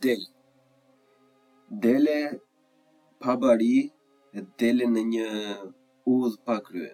[0.00, 0.20] del.
[1.82, 2.42] Dele
[3.22, 3.76] pa bari
[4.36, 5.26] e dele në një
[6.12, 6.88] udh pa krye.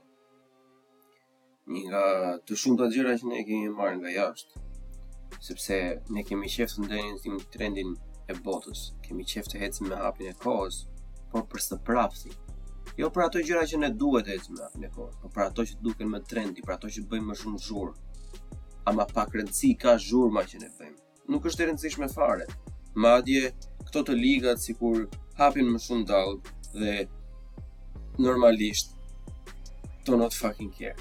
[1.72, 2.02] Një nga
[2.46, 4.60] të shumë të gjyra që ne kemi marrë nga jashtë,
[5.48, 5.76] sepse
[6.16, 7.94] ne kemi qefë të ndenjë në timë trendin
[8.26, 10.82] e botës, kemi qefë të hecim me hapin e kohës,
[11.32, 12.34] por për së prapsi.
[13.00, 15.46] Jo për ato gjyra që ne duhet të hecim me hapin e kohës, por për
[15.48, 17.98] ato që duken me trendi, për ato që bëjmë më shumë zhurë,
[18.92, 21.00] ama pak rëndësi ka zhurma që ne bëjmë.
[21.34, 22.46] Nuk është të rëndësishme fare,
[23.04, 23.48] madje
[23.86, 24.98] këto të ligat si kur
[25.38, 26.36] hapin më shumë dalë
[26.80, 26.92] dhe
[28.24, 28.88] normalisht
[30.08, 30.96] do not fucking care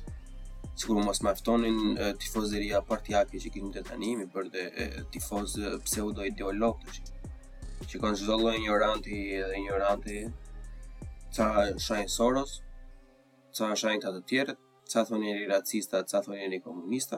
[0.77, 1.77] si kur mos maftonin
[2.23, 4.63] tifozëria partijakje që kini të tani mi për dhe
[5.13, 5.49] tifoz
[5.85, 6.99] pseudo ideolog të
[7.91, 8.77] që kanë zhdo një
[9.09, 9.17] dhe
[9.67, 9.75] një
[11.35, 11.47] ca
[11.87, 12.51] shajnë Soros,
[13.55, 14.53] ca shajnë të të tjerë,
[14.91, 17.17] ca thonë njëri racista, ca thonë njëri komunista,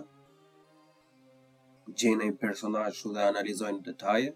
[1.99, 4.31] gjenë i personaj shu dhe analizojnë detaje,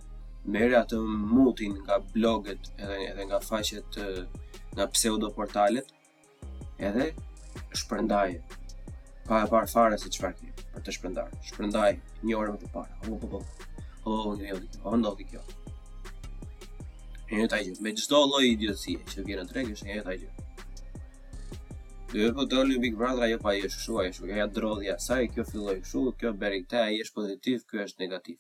[0.57, 0.98] merre atë
[1.33, 3.97] mutin nga bloget edhe edhe nga faqet
[4.77, 5.89] nga pseudo portalet
[6.91, 7.09] edhe
[7.81, 8.37] shpërndaj
[9.29, 11.89] pa e parë fare se çfarë ke për të shpërndarë shpërndaj
[12.29, 13.41] një orë më parë o po po
[14.13, 15.45] o një vjen o ndodhi kjo
[17.29, 20.19] e një taj gjë me çdo lloj idiotësie që vjen në treg është një taj
[20.27, 20.37] gjë
[22.09, 25.27] Dhe po përdo një Big Brother ajo pa jeshtë shu, ajo shu, ja drodhja saj,
[25.34, 28.39] kjo filloj shu, kjo beri këta, ajo është pozitiv, kjo është negativ.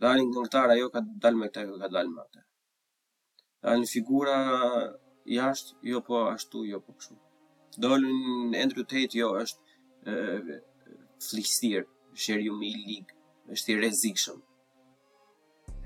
[0.00, 2.44] Dhe alin në ajo ka dal me këta, ka dal me këta.
[3.64, 4.36] Dhe alin figura
[5.34, 7.18] jashtë, jo po ashtu, jo po kështu.
[7.82, 8.22] Dhe alin
[8.54, 9.78] në endru të hejtë jo është
[10.14, 11.86] ë
[12.24, 13.14] shërë ju i ligë,
[13.56, 14.38] është i rezikëshëm.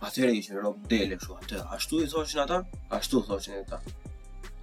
[0.00, 2.62] Atere ishë në dele, kështu atë, ashtu i thoshin ata,
[3.00, 3.82] ashtu thoshin ata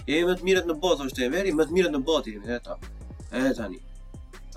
[0.05, 2.49] e më të mirët në botë është e veri, më të mirët në botë jemi,
[2.55, 2.75] e ta.
[3.39, 3.79] E tani.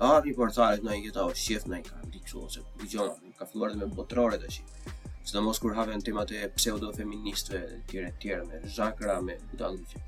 [0.09, 3.47] Arri portalet në i këta o shqef në i ka vli ose i gjona, ka
[3.49, 4.91] filluar dhe me botërore të shqip.
[5.25, 9.39] Së të mos kur have në temat e pseudo-feministve dhe tjere tjere me zhakra me
[9.49, 10.03] këta lëqe.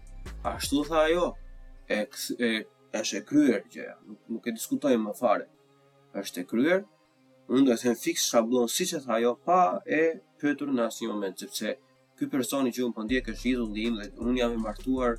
[0.54, 1.26] Ashtu tha ajo,
[1.90, 2.06] e,
[2.48, 2.52] e,
[3.02, 5.48] është e kryer që ja, nuk, nuk e diskutojmë më fare.
[6.22, 6.80] është e kryer,
[7.48, 10.02] unë do të them fikse shablon si që tha ajo, pa e
[10.44, 11.78] pëtur në asë një moment, sepse
[12.22, 15.16] ky personi që un po ndjek është i im dhe un jam i martuar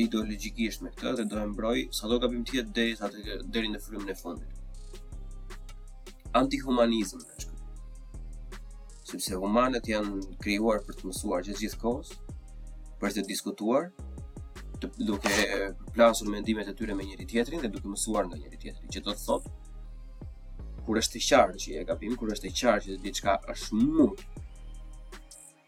[0.00, 3.10] ideologjikisht me këtë dhe do e mbroj sa do gabim të jetë deri sa
[3.56, 6.12] deri në frymën e fundit.
[6.40, 8.62] Antihumanizëm është ky.
[9.12, 12.14] Sepse humanet janë krijuar për të mësuar gjithë gjithë kohës,
[13.02, 13.90] për të diskutuar,
[14.80, 15.36] të duke
[15.92, 19.12] plasur mendimet e tyre me njëri tjetrin dhe duke mësuar nga njëri tjetri, që do
[19.12, 19.58] të thotë
[20.86, 24.08] kur është e qartë që e gabim, kur është e qartë që diçka është shumë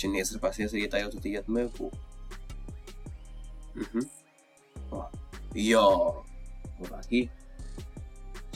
[0.00, 1.90] Që njësër pas nesër jetë ajo të të jetë më e ku.
[3.74, 4.04] Mm -hmm.
[4.90, 5.04] Po.
[5.68, 5.86] Jo,
[6.78, 6.98] po pa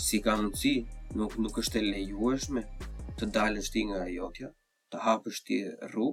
[0.06, 0.74] si ka mundësi,
[1.18, 2.62] nuk, nuk është e lejueshme
[3.18, 4.48] të dalësht ti nga ajotja,
[4.90, 5.56] të hapë ti
[5.90, 6.08] rru,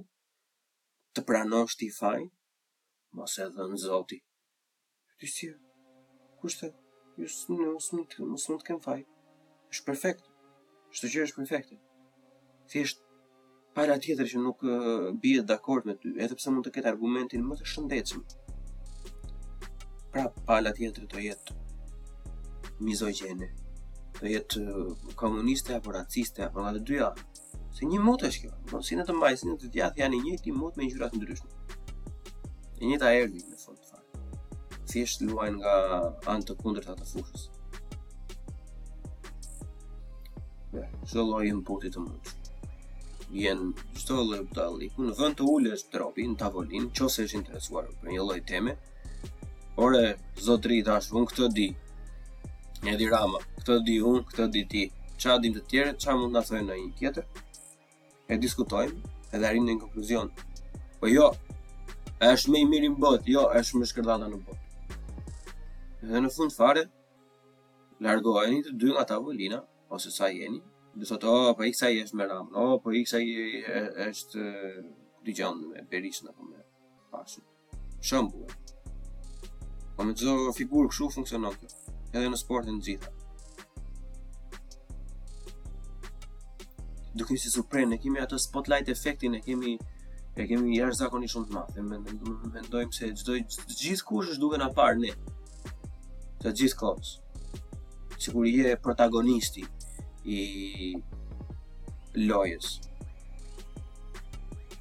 [1.14, 2.32] të pranosht ti fajnë,
[3.16, 4.18] mos edhe në zoti.
[5.20, 5.46] Ti si,
[6.40, 6.85] kushtë të?
[7.24, 9.04] ju s'në mund të mos të kem faj.
[9.74, 10.24] Është perfekt.
[10.96, 11.78] Çdo gjë është perfekte.
[12.72, 13.02] Thjesht
[13.78, 17.44] para tjetër që nuk eh, bie dakord me ty, edhe pse mund të ketë argumentin
[17.48, 18.24] më të shëndetshëm.
[20.14, 21.58] Pra pala tjetër do jetë
[22.88, 23.50] mizogjene.
[24.20, 27.12] Do jetë eh, komuniste apo raciste apo nga të dyja.
[27.76, 30.20] Se një mot është kjo, po si në të mbajë, si në të djathtë janë
[30.20, 31.52] i njëjti mot me ngjyra të ndryshme.
[32.80, 33.84] E njëjta erdhi në fund
[34.96, 35.74] thjesht luajnë nga
[36.32, 37.42] anë të kundërta të fushës.
[40.76, 42.30] Ja, çdo lloj inputi të mund.
[43.36, 43.64] Vjen
[44.00, 48.14] çdo lloj dalli, ku në vend të ulësh tropin në tavolinë, nëse je interesuar për
[48.14, 48.78] një lloj teme.
[49.86, 50.04] Ore,
[50.48, 51.68] zotri tash, unë këtë di.
[52.88, 54.86] Një di Rama, këtë di unë, këtë di ti.
[55.22, 57.28] Qa din të tjerë, qa mund të thonë në një tjetër?
[58.32, 59.02] E diskutojmë,
[59.36, 60.32] edhe arim në një konkluzion.
[61.02, 61.28] Po jo,
[62.32, 64.62] është me i mirin bot, jo, është me shkërdata në bot
[66.06, 66.82] dhe në fund fare
[68.06, 69.58] largoheni të dy nga tavolina
[69.98, 70.60] ose sa jeni
[71.00, 73.32] do thotë oh po iksa i është me ram oh po iksa i
[74.06, 74.44] është
[75.26, 76.62] dëgjon me Berishën apo me
[77.16, 78.54] Pashën shembull
[79.98, 81.74] po më çdo figurë kështu funksionon kjo
[82.14, 83.12] edhe në sportin e gjitha
[87.20, 89.80] duke si supren ne kemi atë spotlight efektin ne kemi
[90.38, 91.76] ne kemi jashtëzakonisht shumë të madh.
[91.76, 95.12] Ne mendojmë se çdo gjithkush është duke na parë ne
[96.46, 97.14] të gjithë kohës.
[98.22, 99.66] Sikur je protagonisti
[100.26, 100.96] i
[102.26, 102.70] lojës.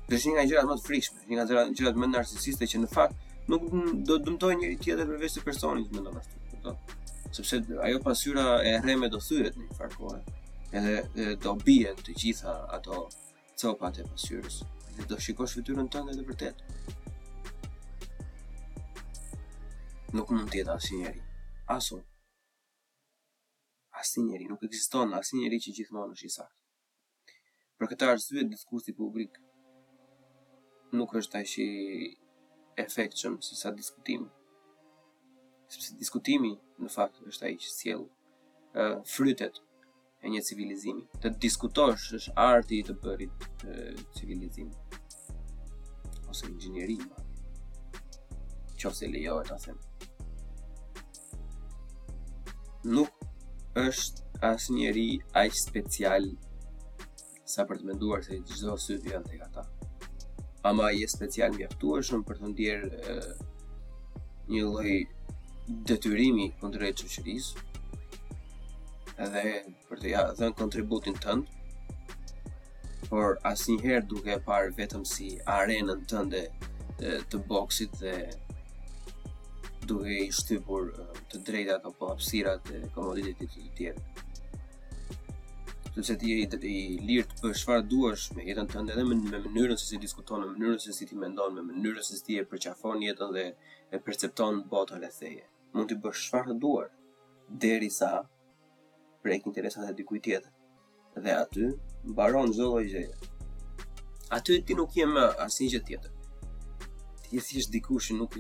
[0.08, 2.90] Dhe shë një nga gjërat më të frikshme, një nga gjërat më narcisiste që në
[2.93, 3.64] fakt nuk
[4.08, 6.75] do të dëmtoj njëri tjetër përveç të personit më në
[7.34, 10.20] Sepse ajo pasyra e rreme do thyret një farë kohë,
[10.78, 13.08] edhe do bijen të gjitha ato
[13.58, 14.61] copat e pasyrës,
[14.93, 15.64] edhe do shikosh të
[15.96, 17.58] tënde dhe vërtet.
[20.14, 21.24] Nuk mund tjetë asë njeri
[21.66, 22.02] aso
[23.99, 26.56] Asi njeri, nuk eksiston, asi njeri që gjithmonë është i sakt.
[27.78, 29.32] Për këta është zyët, publik
[30.99, 31.66] nuk është taj shi
[32.84, 34.28] efekt shumë së sa diskutimi.
[36.02, 36.52] diskutimi,
[36.82, 39.55] në fakt, është taj shi sjell uh, frytet
[40.22, 41.02] e një civilizimi.
[41.22, 43.72] Të diskutosh është arti të bërit të
[44.19, 44.75] civilizimi.
[46.31, 47.08] Ose një një një
[48.84, 49.81] një një një një
[52.85, 53.23] nuk
[53.81, 55.07] është asë njëri
[55.41, 56.27] aqë special
[57.49, 59.63] sa për të menduar se gjithdo së të janë të këta.
[60.69, 63.17] Ama je special mjaftu shumë për të ndjerë
[64.53, 64.95] një loj
[65.89, 67.49] detyrimi këndër e qëqëris
[69.25, 69.47] edhe
[69.89, 71.49] për të ja dhe në kontributin tënd
[73.09, 76.47] por asë njëherë duke parë vetëm si arenën tënde
[77.01, 78.17] të të boksit dhe
[79.89, 80.87] duke i shtypur
[81.33, 84.07] të drejtat apo hapësirat e komoditetit të tjerë.
[85.95, 86.79] Nëse ti je i, i
[87.09, 90.43] lirë të bësh çfarë duash me jetën tënde edhe me, me mënyrën se si diskuton,
[90.45, 93.45] me mënyrën se si ti mendon, me mënyrën se si ti e përqafon jetën dhe
[93.95, 95.45] e percepton botën e theje.
[95.75, 96.99] Mund të bësh çfarë duash
[97.65, 98.11] derisa
[99.23, 100.51] prek interesat e dikujt tjetër.
[101.25, 101.69] Dhe aty
[102.11, 103.31] mbaron çdo lloj gjëje.
[104.37, 106.15] Aty ti nuk je më asnjë gjë tjetër.
[107.25, 108.35] Ti je thjesht dikush që nuk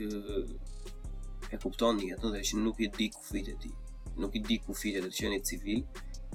[1.54, 3.72] e kupton një jetën dhe që nuk i di ku e ti.
[4.20, 5.80] Nuk i di ku fit e të qeni civil,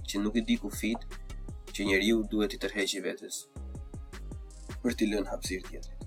[0.07, 1.01] që nuk i di ku fit
[1.75, 2.59] që njeri ju duhet i
[2.97, 3.35] i vetës
[4.81, 5.97] për t'i lënë hapsir tjetër.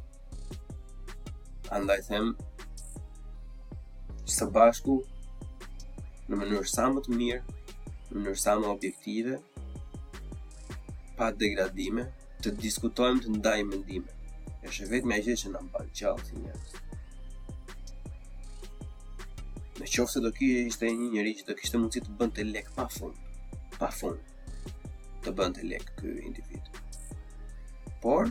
[1.78, 2.26] Andaj them,
[4.36, 4.94] së bashku,
[6.28, 7.42] në mënyrë sa më të mirë,
[8.08, 9.34] në mënyrë sa më objektive,
[11.18, 12.08] pa degradime,
[12.42, 14.10] të diskutojmë të ndajmë mendime.
[14.68, 16.80] Është vetëm ajo që na mban qallë si njerëz.
[19.82, 22.68] Në qofë se do kishte një njëri që do kishte mundësi të bënd të lek
[22.76, 23.16] pa fund,
[23.80, 24.20] pa fund,
[25.24, 26.68] të bënd të lek kë individ.
[28.04, 28.30] Por,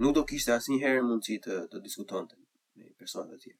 [0.00, 3.58] nuk do kishte asë një herë mundësi të, të diskuton të me personat të tjerë.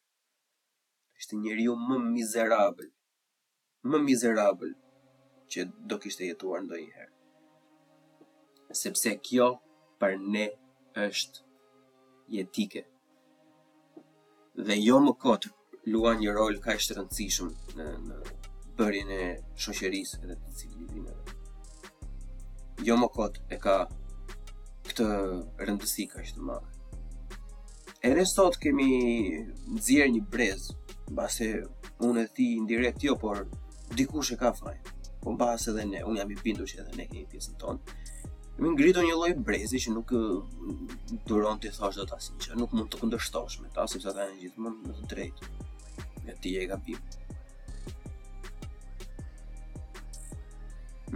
[1.20, 2.88] Ishte njëri ju më mizerabël,
[3.90, 4.72] më mizerabël
[5.52, 7.12] që do kishte jetuar ndo një herë.
[8.80, 9.50] Sepse kjo
[10.00, 10.46] për ne
[11.04, 11.44] është
[12.38, 12.86] jetike
[14.68, 15.52] dhe jo më kotër
[15.88, 18.18] luan një rol ka ishtë rëndësishëm në, në
[18.78, 19.20] bërjën e
[19.64, 21.36] shoqërisë edhe të civilizimeve.
[22.86, 23.76] Jo më kotë e ka
[24.90, 25.06] këtë
[25.68, 26.74] rëndësi ka ishtë marë.
[28.08, 28.90] Ere sot kemi
[29.74, 30.76] nëzirë një brezë,
[31.18, 31.48] base
[32.06, 33.44] unë e ti indirekt jo, por
[33.98, 34.96] dikush e ka fajnë.
[35.24, 38.04] Po në base edhe ne, unë jam i bindu që edhe ne kemi pjesën tonë.
[38.58, 42.88] Më ngritën një lloj brezi që nuk mm, duron ti thosh dot asnjë, nuk mund
[42.90, 45.50] të kundërshtosh me ta, sepse ata janë gjithmonë në të drejtë
[46.28, 46.92] ja ti e kapi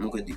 [0.01, 0.35] nuk e di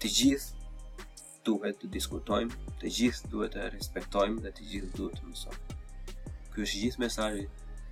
[0.00, 5.28] të gjithë duhet të diskutojmë të gjithë duhet të respektojmë dhe të gjithë duhet të
[5.30, 5.78] mësojmë
[6.54, 7.44] ky është gjithë mesazhi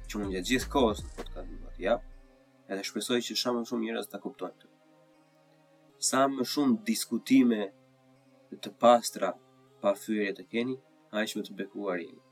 [0.09, 2.13] që unë gjatë gjithë kohës në podcast
[2.67, 7.63] edhe shpresoj që sa shumë njerëz ta kuptojnë këtë sa më shumë diskutime
[8.65, 9.35] të pastra
[9.83, 10.81] pa fyerje të keni
[11.21, 12.25] aq më të bekuar jeni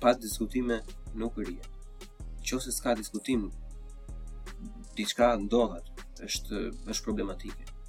[0.00, 0.80] pas diskutime
[1.14, 1.62] nuk rrje.
[2.50, 3.50] Qo se s'ka diskutim,
[4.96, 5.86] diçka ndodhat,
[6.28, 7.69] është, është problematike.